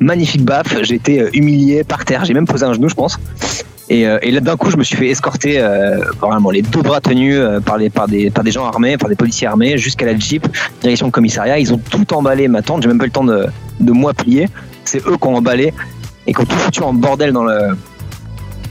Magnifique 0.00 0.44
baffe. 0.44 0.82
J'ai 0.82 0.96
été 0.96 1.28
humilié 1.32 1.84
par 1.84 2.04
terre. 2.04 2.24
J'ai 2.24 2.34
même 2.34 2.46
posé 2.46 2.64
un 2.64 2.72
genou, 2.72 2.88
je 2.88 2.94
pense. 2.94 3.18
Et, 3.90 4.06
euh, 4.06 4.18
et 4.22 4.30
là, 4.30 4.40
d'un 4.40 4.56
coup, 4.56 4.70
je 4.70 4.76
me 4.76 4.82
suis 4.82 4.96
fait 4.96 5.08
escorter 5.08 5.58
euh, 5.58 5.98
vraiment 6.20 6.50
les 6.50 6.62
deux 6.62 6.82
bras 6.82 7.00
tenus 7.00 7.36
euh, 7.38 7.60
par, 7.60 7.78
par, 7.94 8.06
des, 8.06 8.30
par 8.30 8.44
des 8.44 8.50
gens 8.50 8.66
armés, 8.66 8.98
par 8.98 9.08
des 9.08 9.16
policiers 9.16 9.46
armés, 9.46 9.78
jusqu'à 9.78 10.06
la 10.06 10.18
Jeep, 10.18 10.46
direction 10.80 11.06
le 11.06 11.12
commissariat. 11.12 11.58
Ils 11.58 11.72
ont 11.72 11.78
tout 11.78 12.12
emballé 12.14 12.48
ma 12.48 12.62
tente. 12.62 12.82
J'ai 12.82 12.88
même 12.88 12.98
pas 12.98 13.04
eu 13.04 13.08
le 13.08 13.12
temps 13.12 13.24
de, 13.24 13.46
de 13.80 13.92
moi 13.92 14.12
plier. 14.12 14.48
C'est 14.84 15.06
eux 15.06 15.16
qui 15.16 15.26
ont 15.26 15.36
emballé 15.36 15.72
et 16.26 16.34
qui 16.34 16.40
ont 16.40 16.44
tout 16.44 16.56
foutu 16.56 16.82
en 16.82 16.92
bordel 16.92 17.32
dans 17.32 17.44
le, 17.44 17.76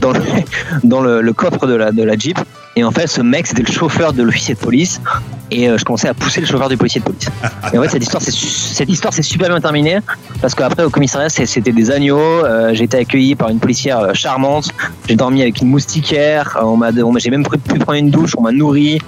dans 0.00 0.12
le, 0.12 0.20
dans 0.84 1.00
le 1.00 1.32
coffre 1.32 1.66
de 1.66 1.74
la, 1.74 1.90
de 1.90 2.02
la 2.02 2.16
Jeep. 2.16 2.38
Et 2.76 2.84
en 2.84 2.92
fait, 2.92 3.08
ce 3.08 3.20
mec, 3.20 3.48
c'était 3.48 3.62
le 3.62 3.72
chauffeur 3.72 4.12
de 4.12 4.22
l'officier 4.22 4.54
de 4.54 4.60
police. 4.60 5.00
Et 5.50 5.68
euh, 5.68 5.78
je 5.78 5.84
commençais 5.84 6.08
à 6.08 6.14
pousser 6.14 6.40
le 6.40 6.46
chauffeur 6.46 6.68
du 6.68 6.76
policier 6.76 7.00
de 7.00 7.06
police. 7.06 7.28
Et 7.72 7.78
en 7.78 7.82
fait, 7.82 7.88
cette 7.88 8.02
histoire, 8.02 8.22
c'est, 8.22 8.32
cette 8.32 8.88
histoire, 8.90 9.12
c'est 9.12 9.22
super 9.22 9.48
bien 9.48 9.60
terminée. 9.60 9.98
Parce 10.40 10.54
qu'après, 10.54 10.84
au 10.84 10.90
commissariat, 10.90 11.28
c'était 11.28 11.72
des 11.72 11.90
agneaux. 11.90 12.18
Euh, 12.18 12.74
j'ai 12.74 12.84
été 12.84 12.98
accueilli 12.98 13.34
par 13.34 13.48
une 13.48 13.58
policière 13.58 13.98
euh, 14.00 14.14
charmante. 14.14 14.70
J'ai 15.08 15.16
dormi 15.16 15.42
avec 15.42 15.60
une 15.60 15.68
moustiquaire. 15.68 16.58
On 16.62 16.76
m'a, 16.76 16.90
on, 16.90 17.16
j'ai 17.18 17.30
même 17.30 17.44
pu 17.44 17.78
prendre 17.78 17.98
une 17.98 18.10
douche. 18.10 18.32
On 18.36 18.42
m'a 18.42 18.52
nourri. 18.52 19.00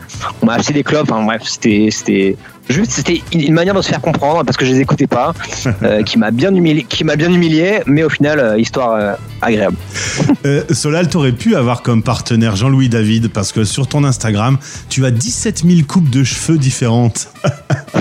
on 0.43 0.47
m'a 0.47 0.55
acheté 0.55 0.73
des 0.73 0.83
clopes. 0.83 1.11
Enfin 1.11 1.23
bref, 1.25 1.43
c'était 1.45 1.89
c'était 1.91 2.37
juste 2.71 2.93
c'était 2.93 3.23
une 3.33 3.53
manière 3.55 3.75
de 3.75 3.83
se 3.83 3.89
faire 3.89 4.01
comprendre 4.01 4.45
parce 4.45 4.57
que 4.57 4.65
je 4.65 4.73
les 4.73 4.81
écoutais 4.81 5.07
pas, 5.07 5.35
euh, 5.83 6.03
qui 6.03 6.19
m'a 6.19 6.31
bien 6.31 6.55
humilié, 6.55 6.85
qui 6.89 7.05
m'a 7.05 7.17
bien 7.17 7.31
humilié, 7.33 7.81
mais 7.87 8.03
au 8.03 8.09
final 8.09 8.39
euh, 8.39 8.59
histoire 8.59 8.93
euh, 8.93 9.15
agréable. 9.43 9.77
Solal, 10.71 11.09
t'aurais 11.09 11.33
pu 11.33 11.57
avoir 11.57 11.83
comme 11.83 12.03
partenaire 12.03 12.57
Jean-Louis 12.57 12.89
David 12.89 13.29
parce 13.29 13.53
que 13.53 13.65
sur 13.65 13.87
ton 13.87 14.05
Instagram, 14.05 14.59
tu 14.89 15.05
as 15.05 15.11
17 15.11 15.65
000 15.67 15.81
coupes 15.87 16.11
de 16.11 16.25
cheveux 16.25 16.59
différentes. 16.59 17.29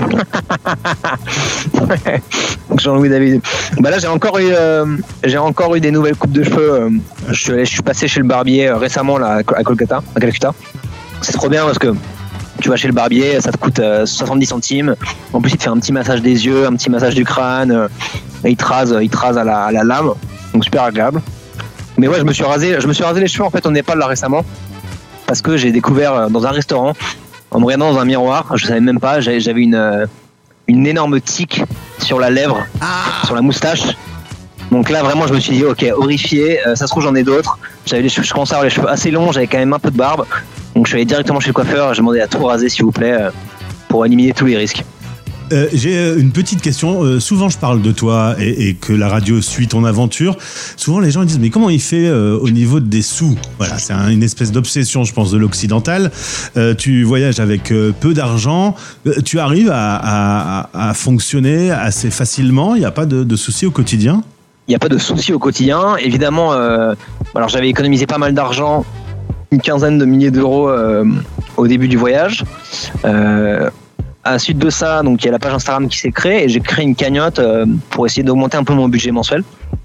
Jean-Louis 2.76 3.08
David. 3.08 3.40
Bah 3.80 3.90
là 3.90 3.98
j'ai 3.98 4.06
encore 4.06 4.38
eu 4.38 4.52
j'ai 5.24 5.38
encore 5.38 5.74
eu 5.76 5.80
des 5.80 5.90
nouvelles 5.90 6.16
coupes 6.16 6.32
de 6.32 6.42
cheveux. 6.42 6.90
je, 7.28 7.34
suis 7.40 7.52
allé- 7.52 7.64
je 7.64 7.70
suis 7.70 7.82
passé 7.82 8.08
chez 8.08 8.20
le 8.20 8.26
barbier 8.26 8.70
récemment 8.70 9.18
là 9.18 9.40
à 9.56 9.62
Kolkata, 9.62 10.02
à 10.14 10.20
Calcutta. 10.20 10.52
C'est 11.22 11.32
trop 11.32 11.48
bien 11.48 11.64
parce 11.64 11.78
que 11.78 11.94
tu 12.60 12.68
vas 12.68 12.76
chez 12.76 12.88
le 12.88 12.94
barbier, 12.94 13.40
ça 13.40 13.52
te 13.52 13.56
coûte 13.56 13.78
euh, 13.78 14.06
70 14.06 14.46
centimes. 14.46 14.96
En 15.32 15.40
plus 15.40 15.52
il 15.52 15.56
te 15.56 15.64
fait 15.64 15.70
un 15.70 15.78
petit 15.78 15.92
massage 15.92 16.22
des 16.22 16.46
yeux, 16.46 16.66
un 16.66 16.74
petit 16.74 16.90
massage 16.90 17.14
du 17.14 17.24
crâne, 17.24 17.70
euh, 17.70 17.88
et 18.44 18.50
il 18.50 18.56
te 18.56 18.64
rase, 18.64 18.96
il 19.00 19.08
te 19.10 19.16
rase 19.16 19.38
à 19.38 19.44
la, 19.44 19.64
à 19.64 19.72
la 19.72 19.84
lame, 19.84 20.12
donc 20.52 20.64
super 20.64 20.84
agréable. 20.84 21.20
Mais 21.96 22.08
ouais 22.08 22.18
je 22.18 22.24
me 22.24 22.32
suis 22.32 22.44
rasé, 22.44 22.80
je 22.80 22.86
me 22.86 22.92
suis 22.92 23.04
rasé 23.04 23.20
les 23.20 23.28
cheveux 23.28 23.44
en 23.44 23.50
fait 23.50 23.66
au 23.66 23.70
Népal 23.70 23.98
là 23.98 24.06
récemment 24.06 24.44
parce 25.26 25.42
que 25.42 25.56
j'ai 25.56 25.70
découvert 25.70 26.14
euh, 26.14 26.28
dans 26.28 26.46
un 26.46 26.50
restaurant 26.50 26.94
en 27.52 27.60
me 27.60 27.64
regardant 27.64 27.92
dans 27.92 28.00
un 28.00 28.04
miroir, 28.04 28.56
je 28.56 28.66
savais 28.66 28.80
même 28.80 29.00
pas, 29.00 29.20
j'avais 29.20 29.60
une 29.60 29.74
euh, 29.74 30.06
une 30.66 30.86
énorme 30.86 31.20
tique 31.20 31.62
sur 31.98 32.20
la 32.20 32.30
lèvre, 32.30 32.64
sur 33.24 33.34
la 33.34 33.42
moustache. 33.42 33.82
Donc 34.70 34.88
là, 34.88 35.02
vraiment, 35.02 35.26
je 35.26 35.34
me 35.34 35.40
suis 35.40 35.56
dit, 35.56 35.64
ok, 35.64 35.84
horrifié, 35.96 36.64
euh, 36.66 36.76
ça 36.76 36.86
se 36.86 36.92
trouve, 36.92 37.02
j'en 37.02 37.14
ai 37.16 37.24
d'autres. 37.24 37.58
J'avais 37.86 38.02
les 38.02 38.08
cheveux, 38.08 38.24
je 38.24 38.32
commençais 38.32 38.54
à 38.54 38.58
avoir 38.58 38.64
les 38.64 38.70
cheveux 38.70 38.88
assez 38.88 39.10
longs, 39.10 39.32
j'avais 39.32 39.48
quand 39.48 39.58
même 39.58 39.72
un 39.72 39.80
peu 39.80 39.90
de 39.90 39.96
barbe. 39.96 40.26
Donc 40.74 40.86
je 40.86 40.90
suis 40.90 40.96
allé 40.96 41.04
directement 41.04 41.40
chez 41.40 41.48
le 41.48 41.54
coiffeur, 41.54 41.94
j'ai 41.94 42.00
demandé 42.00 42.20
à 42.20 42.26
tout 42.28 42.44
raser, 42.44 42.68
s'il 42.68 42.84
vous 42.84 42.92
plaît, 42.92 43.16
euh, 43.20 43.30
pour 43.88 44.06
éliminer 44.06 44.32
tous 44.32 44.46
les 44.46 44.56
risques. 44.56 44.84
Euh, 45.52 45.66
J'ai 45.72 45.96
euh, 45.98 46.20
une 46.20 46.30
petite 46.30 46.62
question. 46.62 47.02
Euh, 47.02 47.18
souvent, 47.18 47.48
je 47.48 47.58
parle 47.58 47.82
de 47.82 47.90
toi 47.90 48.36
et, 48.38 48.68
et 48.68 48.74
que 48.74 48.92
la 48.92 49.08
radio 49.08 49.40
suit 49.42 49.66
ton 49.66 49.84
aventure. 49.84 50.36
Souvent, 50.76 51.00
les 51.00 51.10
gens 51.10 51.24
disent 51.24 51.40
mais 51.40 51.50
comment 51.50 51.70
il 51.70 51.80
fait 51.80 52.06
euh, 52.06 52.38
au 52.38 52.50
niveau 52.50 52.78
des 52.78 53.02
sous? 53.02 53.36
Voilà, 53.58 53.76
c'est 53.78 53.92
un- 53.92 54.10
une 54.10 54.22
espèce 54.22 54.52
d'obsession, 54.52 55.02
je 55.02 55.12
pense, 55.12 55.32
de 55.32 55.38
l'occidental. 55.38 56.12
Tu 56.78 57.02
voyages 57.02 57.40
avec 57.40 57.72
peu 58.00 58.14
d'argent. 58.14 58.76
Tu 59.24 59.40
arrives 59.40 59.70
à, 59.72 59.96
à- 59.96 60.68
à- 60.72 60.90
à 60.90 60.94
fonctionner 60.94 61.72
assez 61.72 62.10
facilement? 62.12 62.76
Il 62.76 62.78
n'y 62.78 62.84
a 62.86 62.92
pas 62.92 63.06
de, 63.06 63.24
de 63.24 63.36
soucis 63.36 63.66
au 63.66 63.72
quotidien? 63.72 64.22
Il 64.68 64.70
n'y 64.70 64.76
a 64.76 64.78
pas 64.78 64.88
de 64.88 64.98
soucis 64.98 65.32
au 65.32 65.40
quotidien. 65.40 65.96
Évidemment, 65.96 66.52
alors 66.52 67.48
j'avais 67.48 67.68
économisé 67.68 68.06
pas 68.06 68.18
mal 68.18 68.34
d'argent, 68.34 68.84
une 69.50 69.60
quinzaine 69.60 69.98
de 69.98 70.04
milliers 70.04 70.30
d'euros 70.30 70.68
euh, 70.68 71.04
au 71.56 71.66
début 71.66 71.88
du 71.88 71.96
voyage. 71.96 72.44
Euh, 73.04 73.68
à 74.22 74.32
la 74.32 74.38
suite 74.38 74.58
de 74.58 74.70
ça, 74.70 75.02
donc 75.02 75.22
il 75.22 75.26
y 75.26 75.28
a 75.28 75.32
la 75.32 75.38
page 75.38 75.54
Instagram 75.54 75.88
qui 75.88 75.98
s'est 75.98 76.12
créée 76.12 76.44
et 76.44 76.48
j'ai 76.48 76.60
créé 76.60 76.84
une 76.84 76.94
cagnotte 76.94 77.38
euh, 77.38 77.64
pour 77.90 78.06
essayer 78.06 78.22
d'augmenter 78.22 78.56
un 78.58 78.64
peu 78.64 78.74
mon 78.74 78.88
budget 78.88 79.10
mensuel, 79.10 79.42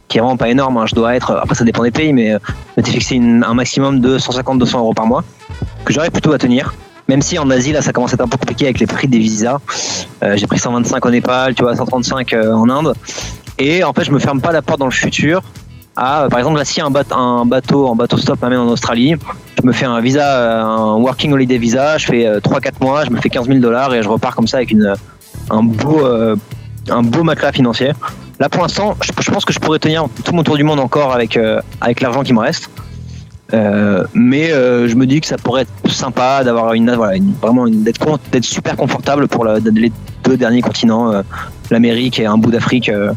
qui 0.08 0.18
est 0.18 0.22
vraiment 0.22 0.38
pas 0.38 0.50
énorme. 0.50 0.78
hein. 0.78 0.86
Je 0.86 0.94
dois 0.94 1.16
être, 1.16 1.32
après 1.32 1.56
ça 1.56 1.64
dépend 1.64 1.84
des 1.84 1.92
pays, 1.92 2.12
mais 2.12 2.32
je 2.32 2.38
m'étais 2.78 2.92
fixé 2.92 3.18
un 3.18 3.54
maximum 3.54 4.02
de 4.02 4.18
150-200 4.18 4.78
euros 4.78 4.94
par 4.94 5.08
mois 5.08 5.24
que 5.86 5.94
j'arrive 5.94 6.12
plutôt 6.12 6.34
à 6.34 6.38
tenir. 6.38 6.74
Même 7.08 7.22
si 7.22 7.38
en 7.40 7.50
Asie 7.50 7.72
là 7.72 7.82
ça 7.82 7.94
commence 7.94 8.12
à 8.12 8.16
être 8.16 8.22
un 8.22 8.28
peu 8.28 8.38
compliqué 8.38 8.66
avec 8.66 8.80
les 8.80 8.88
prix 8.88 9.08
des 9.08 9.20
visas. 9.20 9.60
J'ai 10.36 10.48
pris 10.48 10.58
125 10.60 11.06
au 11.06 11.10
Népal, 11.12 11.54
tu 11.56 11.62
vois, 11.64 11.76
135 11.76 12.34
euh, 12.34 12.52
en 12.52 12.70
Inde. 12.70 12.94
Et 13.58 13.84
en 13.84 13.94
fait, 13.94 14.04
je 14.04 14.12
me 14.12 14.20
ferme 14.20 14.42
pas 14.42 14.52
la 14.52 14.62
porte 14.62 14.80
dans 14.80 14.86
le 14.86 14.92
futur 14.92 15.42
à, 15.96 16.24
euh, 16.24 16.30
par 16.30 16.40
exemple, 16.40 16.58
là, 16.58 16.66
si 16.66 16.82
un, 16.82 16.90
bateau, 16.92 17.16
un 17.16 17.46
bateau 17.46 17.88
en 17.88 17.96
bateau 17.96 18.18
stop 18.18 18.42
m'amène 18.42 18.60
en 18.60 18.68
Australie, 18.68 19.16
je 19.58 19.66
me 19.66 19.72
fais 19.72 19.86
un 19.86 20.00
visa, 20.02 20.28
euh, 20.38 20.64
un 20.64 20.96
working 20.96 21.32
holiday 21.34 21.58
visa, 21.58 21.98
je 21.98 22.06
fais 22.06 22.40
3-4 22.40 22.74
mois, 22.82 23.06
je 23.06 23.12
me 23.12 23.20
fais 23.22 23.30
15 23.30 23.48
000 23.48 23.60
dollars 23.60 23.94
et 23.94 24.04
je 24.04 24.10
repars 24.10 24.36
comme 24.36 24.48
ça 24.48 24.58
avec 24.58 24.72
une, 24.72 24.94
un 25.50 25.64
beau, 25.64 26.06
euh, 26.06 26.36
un 26.90 27.02
beau 27.02 27.24
matelas 27.24 27.52
financier. 27.52 27.92
Là, 28.40 28.50
pour 28.50 28.62
l'instant, 28.62 28.96
je, 29.02 29.32
pense 29.32 29.46
que 29.46 29.54
je 29.54 29.60
pourrais 29.60 29.80
tenir 29.80 30.06
tout 30.24 30.34
mon 30.34 30.44
tour 30.44 30.58
du 30.58 30.64
monde 30.64 30.80
encore 30.80 31.14
avec, 31.14 31.38
euh, 31.38 31.62
avec 31.80 32.02
l'argent 32.02 32.22
qui 32.24 32.34
me 32.34 32.40
reste. 32.40 32.70
Euh, 33.54 34.04
mais 34.14 34.52
euh, 34.52 34.88
je 34.90 34.96
me 34.96 35.06
dis 35.06 35.22
que 35.22 35.28
ça 35.28 35.38
pourrait 35.38 35.62
être 35.62 35.92
sympa 35.92 36.44
d'avoir 36.44 36.74
une, 36.74 36.92
voilà, 36.96 37.18
vraiment 37.42 37.68
une- 37.68 37.84
d'être 37.84 38.20
d'être 38.32 38.44
super 38.44 38.76
confortable 38.76 39.28
pour 39.28 39.46
les 39.46 39.92
deux 40.24 40.36
derniers 40.36 40.62
continents, 40.62 41.12
euh, 41.12 41.22
l'Amérique 41.70 42.20
et 42.20 42.26
un 42.26 42.38
bout 42.38 42.50
d'Afrique 42.52 42.90
euh, 42.90 43.14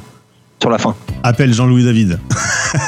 sur 0.60 0.70
la 0.70 0.78
fin. 0.78 0.94
Appelle 1.22 1.52
Jean-Louis 1.54 1.84
David. 1.84 2.20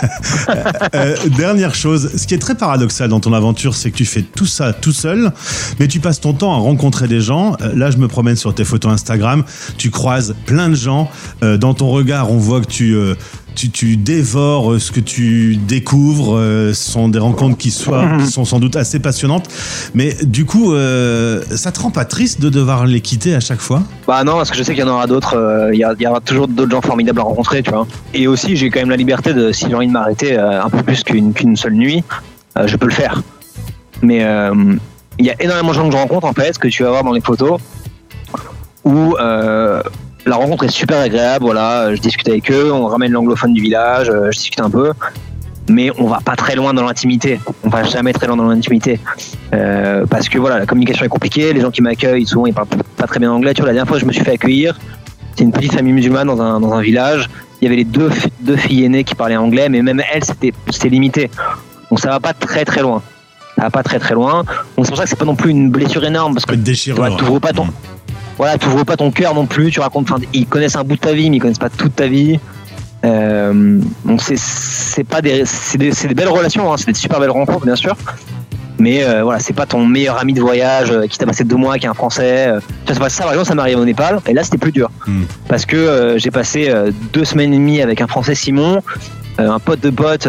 Euh, 0.94 1.16
dernière 1.36 1.74
chose, 1.74 2.10
ce 2.16 2.26
qui 2.26 2.34
est 2.34 2.38
très 2.38 2.54
paradoxal 2.54 3.08
dans 3.08 3.20
ton 3.20 3.32
aventure, 3.32 3.74
c'est 3.74 3.90
que 3.90 3.96
tu 3.96 4.04
fais 4.04 4.22
tout 4.22 4.46
ça 4.46 4.72
tout 4.72 4.92
seul, 4.92 5.32
mais 5.78 5.86
tu 5.86 6.00
passes 6.00 6.20
ton 6.20 6.32
temps 6.32 6.52
à 6.52 6.56
rencontrer 6.56 7.06
des 7.06 7.20
gens. 7.20 7.56
Euh, 7.60 7.74
là, 7.74 7.90
je 7.90 7.96
me 7.96 8.08
promène 8.08 8.36
sur 8.36 8.54
tes 8.54 8.64
photos 8.64 8.92
Instagram, 8.92 9.44
tu 9.76 9.90
croises 9.90 10.34
plein 10.46 10.68
de 10.68 10.74
gens. 10.74 11.10
Euh, 11.42 11.56
dans 11.56 11.74
ton 11.74 11.88
regard, 11.88 12.30
on 12.30 12.38
voit 12.38 12.60
que 12.60 12.66
tu, 12.66 12.96
tu, 13.54 13.70
tu 13.70 13.96
dévores 13.96 14.72
euh, 14.72 14.78
ce 14.78 14.92
que 14.92 15.00
tu 15.00 15.56
découvres. 15.56 16.36
Euh, 16.36 16.72
ce 16.72 16.90
sont 16.90 17.08
des 17.08 17.18
rencontres 17.18 17.56
qui, 17.56 17.70
sont 17.70 18.44
sans 18.44 18.58
doute 18.58 18.76
assez 18.76 19.00
passionnantes. 19.00 19.48
Mais 19.94 20.14
du 20.22 20.44
coup, 20.44 20.72
euh, 20.72 21.42
ça 21.50 21.72
te 21.72 21.80
rend 21.80 21.90
pas 21.90 22.04
triste 22.04 22.40
de 22.40 22.48
devoir 22.48 22.86
les 22.86 23.00
quitter 23.00 23.34
à 23.34 23.40
chaque 23.40 23.60
fois? 23.60 23.82
Bah 24.06 24.24
non, 24.24 24.34
parce 24.34 24.50
que 24.50 24.56
je 24.56 24.62
sais 24.62 24.74
qu'il 24.74 24.84
y 24.84 24.86
en 24.86 24.92
aura 24.92 25.06
d'autres. 25.06 25.70
Il 25.72 25.78
y, 25.78 26.06
aura 26.06 26.20
toujours 26.20 26.48
d'autres 26.48 26.70
gens 26.70 26.80
formidables 26.80 27.20
à 27.20 27.24
rencontrer, 27.24 27.62
tu 27.62 27.70
vois. 27.70 27.86
Et 28.14 28.26
aussi, 28.26 28.56
j'ai 28.56 28.70
quand 28.70 28.80
même 28.80 28.90
la 28.90 28.96
liberté 28.96 29.32
de, 29.32 29.52
si 29.52 29.66
j'ai 29.68 29.74
envie 29.74 29.86
de 29.86 29.92
m'arrêter 29.92 30.36
un 30.36 30.68
peu 30.68 30.82
plus 30.82 31.02
qu'une 31.02 31.32
qu'une 31.32 31.56
seule 31.56 31.74
nuit, 31.74 32.04
je 32.64 32.76
peux 32.76 32.86
le 32.86 32.92
faire. 32.92 33.22
Mais 34.02 34.26
il 35.18 35.26
y 35.26 35.30
a 35.30 35.34
énormément 35.40 35.70
de 35.70 35.74
gens 35.74 35.86
que 35.86 35.92
je 35.92 35.96
rencontre, 35.96 36.26
en 36.26 36.32
fait, 36.32 36.58
que 36.58 36.68
tu 36.68 36.82
vas 36.82 36.90
voir 36.90 37.04
dans 37.04 37.12
les 37.12 37.20
photos, 37.20 37.60
où 38.84 39.14
la 40.26 40.36
rencontre 40.36 40.64
est 40.64 40.70
super 40.70 40.98
agréable. 40.98 41.44
Voilà, 41.44 41.94
je 41.94 42.00
discute 42.00 42.28
avec 42.28 42.50
eux, 42.50 42.72
on 42.72 42.86
ramène 42.86 43.12
l'anglophone 43.12 43.52
du 43.52 43.60
village, 43.60 44.10
euh, 44.10 44.30
je 44.30 44.38
discute 44.38 44.60
un 44.60 44.70
peu. 44.70 44.92
Mais 45.68 45.90
on 45.98 46.08
va 46.08 46.18
pas 46.24 46.34
très 46.34 46.56
loin 46.56 46.74
dans 46.74 46.84
l'intimité. 46.84 47.38
On 47.62 47.68
va 47.68 47.84
jamais 47.84 48.12
très 48.12 48.26
loin 48.26 48.36
dans 48.36 48.48
l'intimité. 48.48 48.98
Euh, 49.54 50.04
parce 50.06 50.28
que 50.28 50.38
voilà, 50.38 50.58
la 50.58 50.66
communication 50.66 51.04
est 51.04 51.08
compliquée. 51.08 51.52
Les 51.52 51.60
gens 51.60 51.70
qui 51.70 51.80
m'accueillent, 51.80 52.26
souvent, 52.26 52.46
ils 52.46 52.54
parlent 52.54 52.66
pas 52.96 53.06
très 53.06 53.20
bien 53.20 53.30
anglais. 53.30 53.54
Tu 53.54 53.60
vois, 53.60 53.68
la 53.68 53.74
dernière 53.74 53.88
fois, 53.88 53.98
je 53.98 54.04
me 54.04 54.12
suis 54.12 54.24
fait 54.24 54.32
accueillir. 54.32 54.76
C'est 55.36 55.44
une 55.44 55.52
petite 55.52 55.72
famille 55.72 55.92
musulmane 55.92 56.26
dans 56.26 56.40
un, 56.42 56.58
dans 56.58 56.72
un 56.72 56.80
village. 56.80 57.30
Il 57.60 57.66
y 57.66 57.68
avait 57.68 57.76
les 57.76 57.84
deux, 57.84 58.10
deux 58.40 58.56
filles 58.56 58.84
aînées 58.84 59.04
qui 59.04 59.14
parlaient 59.14 59.36
anglais, 59.36 59.68
mais 59.68 59.80
même 59.82 60.02
elles, 60.12 60.24
c'était 60.24 60.88
limité. 60.88 61.30
Donc 61.88 62.00
ça 62.00 62.08
va 62.08 62.18
pas 62.18 62.32
très 62.32 62.64
très 62.64 62.80
loin. 62.80 63.02
Ça 63.54 63.62
va 63.62 63.70
pas 63.70 63.82
très 63.82 63.98
très 63.98 64.14
loin. 64.14 64.44
Donc 64.76 64.86
c'est 64.86 64.90
pour 64.90 64.96
ça 64.96 65.04
que 65.04 65.10
c'est 65.10 65.18
pas 65.18 65.24
non 65.24 65.36
plus 65.36 65.50
une 65.50 65.70
blessure 65.70 66.04
énorme 66.04 66.34
parce 66.34 66.46
que 66.46 66.92
voilà, 66.92 67.16
t'ouvres 67.16 67.38
pas 67.38 67.52
ton, 67.52 67.66
voilà, 68.40 68.56
t'ouvres 68.56 68.86
pas 68.86 68.96
ton 68.96 69.10
cœur 69.10 69.34
non 69.34 69.44
plus. 69.44 69.70
Tu 69.70 69.80
racontes, 69.80 70.10
ils 70.32 70.46
connaissent 70.46 70.76
un 70.76 70.82
bout 70.82 70.94
de 70.94 71.00
ta 71.00 71.12
vie, 71.12 71.28
mais 71.28 71.36
ils 71.36 71.40
connaissent 71.40 71.58
pas 71.58 71.68
toute 71.68 71.94
ta 71.94 72.06
vie. 72.06 72.40
Euh, 73.04 73.78
donc 74.06 74.22
c'est 74.22 74.38
c'est 74.38 75.04
pas 75.04 75.20
des 75.20 75.44
c'est 75.44 75.76
des, 75.76 75.90
des 75.90 76.14
belles 76.14 76.28
relations, 76.28 76.72
hein, 76.72 76.76
c'est 76.78 76.86
des 76.86 76.94
super 76.94 77.20
belles 77.20 77.30
rencontres 77.30 77.66
bien 77.66 77.76
sûr. 77.76 77.94
Mais 78.78 79.04
euh, 79.04 79.24
voilà, 79.24 79.40
c'est 79.40 79.52
pas 79.52 79.66
ton 79.66 79.84
meilleur 79.84 80.18
ami 80.18 80.32
de 80.32 80.40
voyage 80.40 80.90
euh, 80.90 81.06
qui 81.06 81.18
t'a 81.18 81.26
passé 81.26 81.44
deux 81.44 81.56
mois, 81.56 81.76
qui 81.76 81.84
est 81.84 81.90
un 81.90 81.92
Français. 81.94 82.46
Tu 82.46 82.86
vois, 82.86 82.94
c'est 82.94 82.98
pas 82.98 83.10
ça, 83.10 83.24
par 83.24 83.32
exemple, 83.32 83.48
ça 83.48 83.54
m'arrive 83.54 83.78
au 83.78 83.84
Népal, 83.84 84.20
et 84.26 84.32
là 84.32 84.42
c'était 84.42 84.56
plus 84.56 84.72
dur. 84.72 84.90
Hmm. 85.06 85.24
Parce 85.46 85.66
que 85.66 86.14
j'ai 86.16 86.30
passé 86.30 86.72
deux 87.12 87.26
semaines 87.26 87.52
et 87.52 87.58
demie 87.58 87.82
avec 87.82 88.00
un 88.00 88.06
Français 88.06 88.34
Simon, 88.34 88.80
un 89.36 89.58
pote 89.58 89.80
de 89.80 89.90
pote 89.90 90.26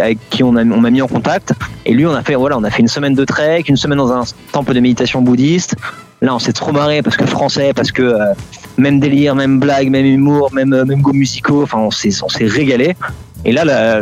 avec 0.00 0.18
qui 0.30 0.42
on 0.42 0.52
m'a 0.52 0.90
mis 0.90 1.02
en 1.02 1.08
contact. 1.08 1.52
Et 1.84 1.92
lui, 1.92 2.06
on 2.06 2.14
a 2.14 2.22
fait 2.22 2.34
voilà, 2.34 2.56
on 2.56 2.64
a 2.64 2.70
fait 2.70 2.80
une 2.80 2.88
semaine 2.88 3.14
de 3.14 3.26
trek, 3.26 3.64
une 3.68 3.76
semaine 3.76 3.98
dans 3.98 4.10
un 4.10 4.24
temple 4.52 4.72
de 4.72 4.80
méditation 4.80 5.20
bouddhiste. 5.20 5.76
Là, 6.20 6.34
on 6.34 6.38
s'est 6.38 6.52
trop 6.52 6.72
marré 6.72 7.00
parce 7.02 7.16
que 7.16 7.26
français, 7.26 7.72
parce 7.74 7.92
que 7.92 8.02
euh, 8.02 8.32
même 8.76 8.98
délire, 8.98 9.34
même 9.36 9.60
blague, 9.60 9.88
même 9.90 10.04
humour, 10.06 10.50
même 10.52 10.72
euh, 10.72 10.84
même 10.84 11.00
goûts 11.00 11.12
musicaux. 11.12 11.62
Enfin, 11.62 11.78
on 11.78 11.90
s'est 11.90 12.10
on 12.24 12.28
s'est 12.28 12.46
régalé. 12.46 12.96
Et 13.44 13.52
là, 13.52 13.64
la- 13.64 14.00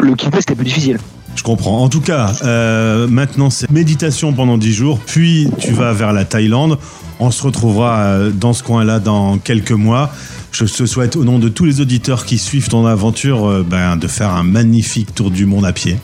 le 0.00 0.14
quitter, 0.14 0.38
c'était 0.40 0.54
plus 0.54 0.66
difficile. 0.66 0.98
Je 1.34 1.42
comprends. 1.42 1.82
En 1.82 1.88
tout 1.88 2.00
cas, 2.00 2.32
euh, 2.44 3.06
maintenant 3.08 3.48
c'est 3.48 3.70
méditation 3.70 4.32
pendant 4.32 4.58
10 4.58 4.72
jours, 4.72 4.98
puis 5.06 5.48
tu 5.60 5.72
vas 5.72 5.92
vers 5.92 6.12
la 6.12 6.24
Thaïlande. 6.24 6.78
On 7.20 7.30
se 7.30 7.42
retrouvera 7.42 8.00
euh, 8.00 8.30
dans 8.30 8.52
ce 8.52 8.62
coin-là 8.62 8.98
dans 8.98 9.38
quelques 9.38 9.72
mois. 9.72 10.10
Je 10.52 10.64
te 10.64 10.86
souhaite 10.86 11.16
au 11.16 11.24
nom 11.24 11.38
de 11.38 11.48
tous 11.48 11.64
les 11.64 11.80
auditeurs 11.80 12.24
qui 12.26 12.38
suivent 12.38 12.68
ton 12.68 12.86
aventure 12.86 13.46
euh, 13.48 13.66
ben, 13.68 13.96
de 13.96 14.06
faire 14.08 14.30
un 14.30 14.42
magnifique 14.44 15.14
tour 15.14 15.30
du 15.30 15.46
monde 15.46 15.64
à 15.64 15.72
pied. 15.72 15.96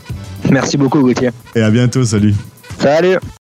Merci 0.51 0.77
beaucoup, 0.77 1.01
Gauthier. 1.01 1.29
Et 1.55 1.61
à 1.61 1.69
bientôt, 1.69 2.03
salut. 2.05 2.33
Salut 2.79 3.17